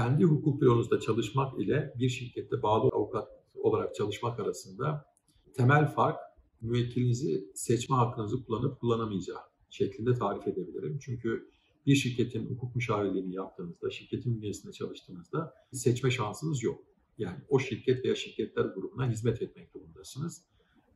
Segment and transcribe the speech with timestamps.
[0.00, 5.06] kendi hukuk büromuzda çalışmak ile bir şirkette bağlı avukat olarak çalışmak arasında
[5.54, 6.18] temel fark
[6.60, 9.38] müvekkilinizi seçme hakkınızı kullanıp kullanamayacağı
[9.70, 10.98] şeklinde tarif edebilirim.
[11.02, 11.50] Çünkü
[11.86, 16.84] bir şirketin hukuk müşavirliğini yaptığınızda, şirketin bünyesinde çalıştığınızda seçme şansınız yok.
[17.18, 20.44] Yani o şirket veya şirketler grubuna hizmet etmek durumundasınız.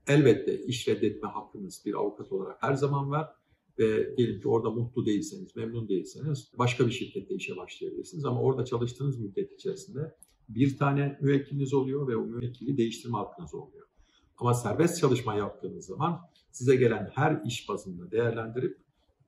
[0.06, 3.28] Elbette iş reddetme hakkınız bir avukat olarak her zaman var
[3.78, 8.24] ve diyelim ki orada mutlu değilseniz, memnun değilseniz başka bir şirkette işe başlayabilirsiniz.
[8.24, 10.14] Ama orada çalıştığınız müddet içerisinde
[10.48, 13.86] bir tane müvekkiliniz oluyor ve o müvekkili değiştirme hakkınız oluyor.
[14.38, 16.20] Ama serbest çalışma yaptığınız zaman
[16.50, 18.78] size gelen her iş bazında değerlendirip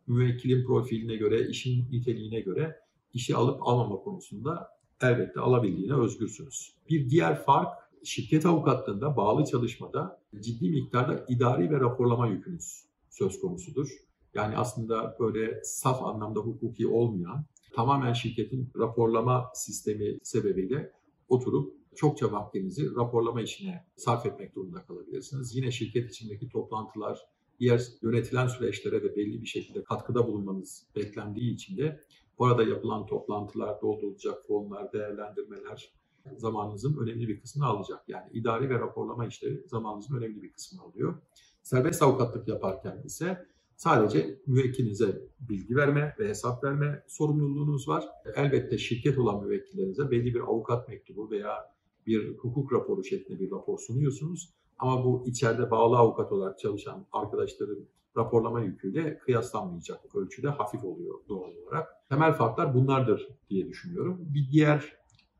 [0.07, 2.81] müvekkilin profiline göre, işin niteliğine göre
[3.15, 4.69] işi alıp almama konusunda
[5.03, 6.75] elbette alabildiğine özgürsünüz.
[6.91, 7.69] Bir diğer fark
[8.05, 14.06] şirket avukatlığında bağlı çalışmada ciddi miktarda idari ve raporlama yükünüz söz konusudur.
[14.37, 20.93] Yani aslında böyle saf anlamda hukuki olmayan tamamen şirketin raporlama sistemi sebebiyle
[21.29, 25.57] oturup çokça vaktinizi raporlama işine sarf etmek durumunda kalabilirsiniz.
[25.57, 27.19] Yine şirket içindeki toplantılar,
[27.61, 32.01] diğer yönetilen süreçlere de belli bir şekilde katkıda bulunmanız beklendiği için de
[32.39, 35.93] orada yapılan toplantılar, doldurulacak fonlar, değerlendirmeler
[36.37, 38.09] zamanınızın önemli bir kısmını alacak.
[38.09, 41.23] Yani idari ve raporlama işleri zamanınızın önemli bir kısmını alıyor.
[41.63, 43.47] Serbest avukatlık yaparken ise
[43.77, 48.05] sadece müvekkilinize bilgi verme ve hesap verme sorumluluğunuz var.
[48.35, 53.79] Elbette şirket olan müvekkillerinize belli bir avukat mektubu veya bir hukuk raporu şeklinde bir rapor
[53.79, 54.51] sunuyorsunuz.
[54.79, 61.51] Ama bu içeride bağlı avukat olarak çalışan arkadaşların raporlama yüküyle kıyaslanmayacak ölçüde hafif oluyor doğal
[61.67, 61.89] olarak.
[62.09, 64.19] Temel farklar bunlardır diye düşünüyorum.
[64.21, 64.97] Bir diğer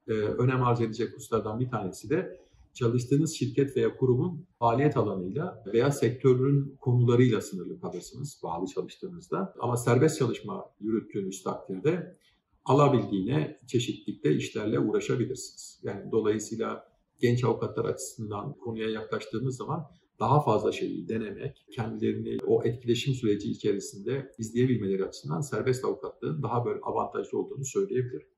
[0.09, 2.46] e, önem arz edecek hususlardan bir tanesi de
[2.77, 9.55] çalıştığınız şirket veya kurumun faaliyet alanıyla veya sektörün konularıyla sınırlı kalırsınız bağlı çalıştığınızda.
[9.61, 12.17] Ama serbest çalışma yürüttüğünüz takdirde
[12.65, 15.81] alabildiğine çeşitlikte işlerle uğraşabilirsiniz.
[15.83, 16.89] Yani dolayısıyla
[17.21, 19.87] genç avukatlar açısından konuya yaklaştığımız zaman
[20.21, 26.81] daha fazla şeyi denemek, kendilerini o etkileşim süreci içerisinde izleyebilmeleri açısından serbest avukatlığın daha böyle
[26.81, 28.29] avantajlı olduğunu söyleyebilirim.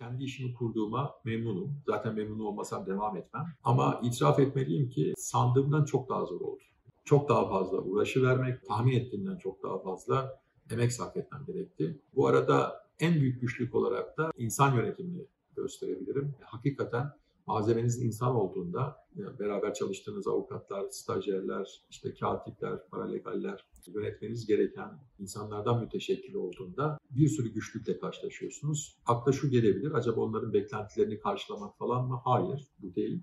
[0.00, 1.82] Kendi işimi kurduğuma memnunum.
[1.86, 3.46] Zaten memnun olmasam devam etmem.
[3.64, 6.62] Ama itiraf etmeliyim ki sandığımdan çok daha zor oldu.
[7.04, 10.40] Çok daha fazla uğraşı vermek, tahmin ettiğimden çok daha fazla
[10.70, 12.00] emek sarf etmem gerekti.
[12.14, 16.34] Bu arada en büyük güçlük olarak da insan yönetimini gösterebilirim.
[16.40, 17.10] Hakikaten
[17.50, 18.96] malzemenizin insan olduğunda
[19.38, 27.98] beraber çalıştığınız avukatlar, stajyerler, işte katipler, paralegaller yönetmeniz gereken insanlardan müteşekkil olduğunda bir sürü güçlükle
[27.98, 28.98] karşılaşıyorsunuz.
[29.06, 32.20] Akla şu gelebilir, acaba onların beklentilerini karşılamak falan mı?
[32.24, 33.22] Hayır, bu değil.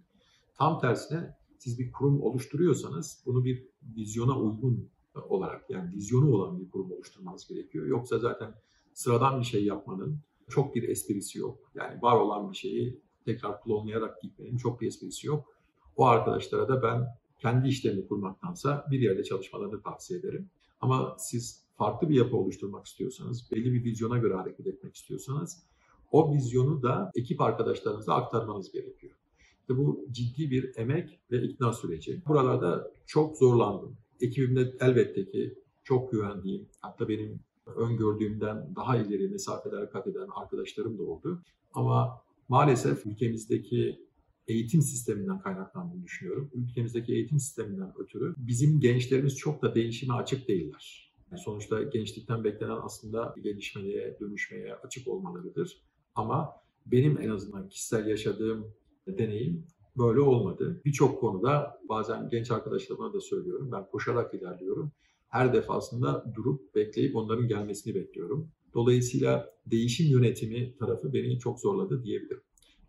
[0.58, 4.90] Tam tersine siz bir kurum oluşturuyorsanız bunu bir vizyona uygun
[5.30, 7.88] olarak yani vizyonu olan bir kurum oluşturmanız gerekiyor.
[7.88, 8.56] Yoksa zaten
[8.94, 11.72] sıradan bir şey yapmanın çok bir esprisi yok.
[11.76, 15.54] Yani var olan bir şeyi tekrar klonlayarak gitmenin çok bir esprisi yok.
[15.96, 17.08] O arkadaşlara da ben
[17.40, 20.50] kendi işlerini kurmaktansa bir yerde çalışmalarını tavsiye ederim.
[20.82, 25.64] Ama siz farklı bir yapı oluşturmak istiyorsanız, belli bir vizyona göre hareket etmek istiyorsanız
[26.12, 29.14] o vizyonu da ekip arkadaşlarınıza aktarmanız gerekiyor.
[29.62, 32.22] İşte bu ciddi bir emek ve ikna süreci.
[32.28, 33.98] Buralarda çok zorlandım.
[34.22, 37.40] Ekibimde elbette ki çok güvendiğim, hatta benim
[37.76, 41.42] öngördüğümden daha ileri mesafeler kat eden arkadaşlarım da oldu.
[41.74, 44.08] Ama maalesef ülkemizdeki
[44.48, 46.52] eğitim sisteminden kaynaklandığını düşünüyorum.
[46.54, 51.14] Ülkemizdeki eğitim sisteminden ötürü bizim gençlerimiz çok da değişime açık değiller.
[51.32, 55.82] Yani sonuçta gençlikten beklenen aslında gelişmeye, dönüşmeye açık olmalarıdır.
[56.16, 56.54] Ama
[56.86, 58.74] benim en azından kişisel yaşadığım
[59.08, 59.66] deneyim
[59.98, 60.82] böyle olmadı.
[60.86, 63.72] Birçok konuda bazen genç arkadaşlarıma da söylüyorum.
[63.72, 64.92] Ben koşarak ilerliyorum.
[65.30, 68.52] Her defasında durup bekleyip onların gelmesini bekliyorum.
[68.74, 72.42] Dolayısıyla değişim yönetimi tarafı beni çok zorladı diyebilirim.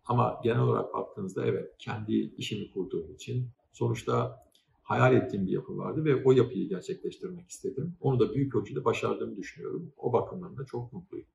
[0.05, 4.45] Ama genel olarak baktığınızda evet kendi işimi kurduğum için sonuçta
[4.83, 7.95] hayal ettiğim bir yapı vardı ve o yapıyı gerçekleştirmek istedim.
[7.99, 9.93] Onu da büyük ölçüde başardığımı düşünüyorum.
[9.97, 11.27] O bakımdan da çok mutluyum.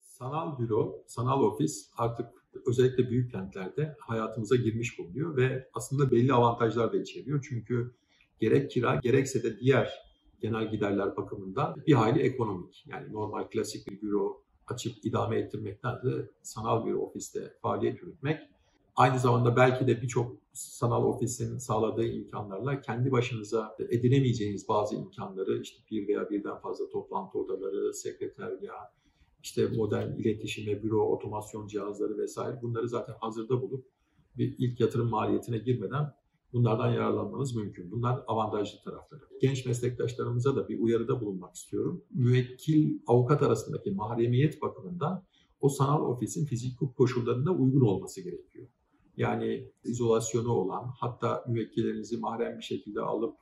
[0.00, 2.26] Sanal büro, sanal ofis artık
[2.66, 7.46] özellikle büyük kentlerde hayatımıza girmiş bulunuyor ve aslında belli avantajlar da içeriyor.
[7.48, 7.94] Çünkü
[8.40, 10.03] gerek kira gerekse de diğer
[10.44, 12.84] genel giderler bakımından bir hayli ekonomik.
[12.86, 18.40] Yani normal klasik bir büro açıp idame ettirmekten de sanal bir ofiste faaliyet yürütmek
[18.96, 25.82] aynı zamanda belki de birçok sanal ofisin sağladığı imkanlarla kendi başınıza edinemeyeceğiniz bazı imkanları işte
[25.90, 28.74] bir veya birden fazla toplantı odaları, sekreterya,
[29.42, 33.86] işte modern iletişime, büro, otomasyon cihazları vesaire bunları zaten hazırda bulup
[34.38, 36.12] bir ilk yatırım maliyetine girmeden
[36.54, 37.90] Bunlardan yararlanmanız mümkün.
[37.90, 39.20] Bunlar avantajlı tarafları.
[39.40, 42.04] Genç meslektaşlarımıza da bir uyarıda bulunmak istiyorum.
[42.10, 45.24] Müvekkil avukat arasındaki mahremiyet bakımından
[45.60, 48.66] o sanal ofisin fizik hukuk koşullarına uygun olması gerekiyor.
[49.16, 53.36] Yani izolasyonu olan, hatta müvekkillerinizi mahrem bir şekilde alıp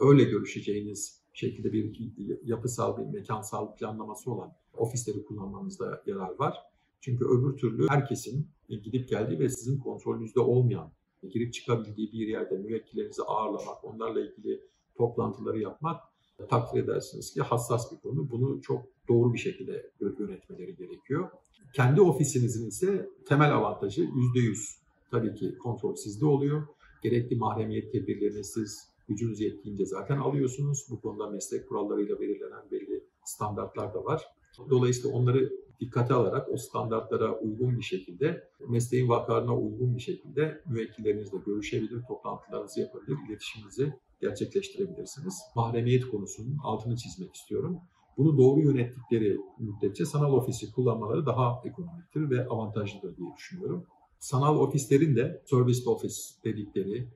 [0.00, 2.12] öyle görüşeceğiniz şekilde bir
[2.44, 6.56] yapısal, bir mekansal planlaması olan ofisleri kullanmanızda yarar var.
[7.00, 10.92] Çünkü öbür türlü herkesin gidip geldiği ve sizin kontrolünüzde olmayan,
[11.28, 14.60] girip çıkabildiği bir yerde müvekkillerinizi ağırlamak, onlarla ilgili
[14.96, 16.00] toplantıları yapmak
[16.48, 18.30] takdir edersiniz ki hassas bir konu.
[18.30, 21.30] Bunu çok doğru bir şekilde yönetmeleri gerekiyor.
[21.74, 24.76] Kendi ofisinizin ise temel avantajı %100
[25.10, 26.66] tabii ki kontrol sizde oluyor.
[27.02, 30.86] Gerekli mahremiyet tedbirlerini siz gücünüz yettiğince zaten alıyorsunuz.
[30.90, 34.24] Bu konuda meslek kurallarıyla belirlenen belli standartlar da var.
[34.70, 41.38] Dolayısıyla onları dikkate alarak o standartlara uygun bir şekilde, mesleğin vakalarına uygun bir şekilde müvekkillerinizle
[41.46, 45.34] görüşebilir, toplantılarınızı yapabilir, iletişiminizi gerçekleştirebilirsiniz.
[45.56, 47.80] Mahremiyet konusunun altını çizmek istiyorum.
[48.16, 53.86] Bunu doğru yönettikleri müddetçe sanal ofisi kullanmaları daha ekonomiktir ve avantajlıdır diye düşünüyorum.
[54.18, 57.08] Sanal ofislerin de service office dedikleri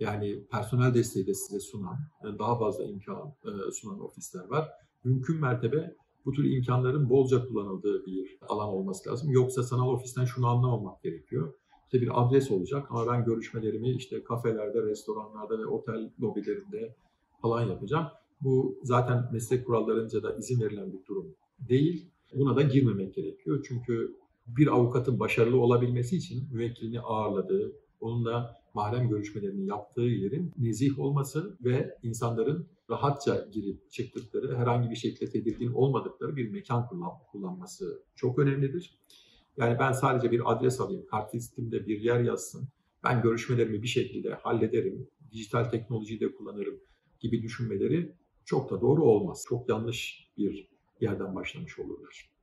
[0.00, 1.98] yani personel desteği de size sunan,
[2.38, 4.68] daha fazla imkan e, sunan ofisler var.
[5.04, 5.94] Mümkün mertebe
[6.28, 9.30] bu tür imkanların bolca kullanıldığı bir alan olması lazım.
[9.30, 11.52] Yoksa sanal ofisten şunu anlamamak gerekiyor.
[11.84, 16.96] İşte bir adres olacak ama ben görüşmelerimi işte kafelerde, restoranlarda ve otel lobilerinde
[17.42, 18.06] falan yapacağım.
[18.40, 22.10] Bu zaten meslek kurallarınca da izin verilen bir durum değil.
[22.34, 23.64] Buna da girmemek gerekiyor.
[23.68, 24.16] Çünkü
[24.46, 31.98] bir avukatın başarılı olabilmesi için müvekkilini ağırladığı, onunla mahrem görüşmelerini yaptığı yerin nezih olması ve
[32.02, 38.98] insanların rahatça girip çıktıkları, herhangi bir şekilde tedirgin olmadıkları bir mekan kullan, kullanması çok önemlidir.
[39.56, 42.68] Yani ben sadece bir adres alayım, kart listemde bir yer yazsın,
[43.04, 46.80] ben görüşmelerimi bir şekilde hallederim, dijital teknolojiyi de kullanırım
[47.20, 49.44] gibi düşünmeleri çok da doğru olmaz.
[49.48, 50.68] Çok yanlış bir
[51.00, 52.37] yerden başlamış olurlar.